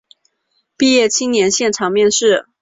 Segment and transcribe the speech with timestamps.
[0.77, 2.47] 毕业青年现场面试